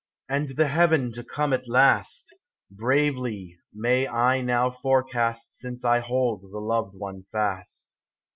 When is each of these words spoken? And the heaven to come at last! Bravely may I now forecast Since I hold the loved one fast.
And 0.27 0.49
the 0.49 0.65
heaven 0.67 1.11
to 1.11 1.23
come 1.23 1.53
at 1.53 1.69
last! 1.69 2.33
Bravely 2.71 3.59
may 3.71 4.07
I 4.07 4.41
now 4.41 4.71
forecast 4.71 5.55
Since 5.59 5.85
I 5.85 5.99
hold 5.99 6.41
the 6.51 6.57
loved 6.57 6.95
one 6.95 7.21
fast. 7.31 7.99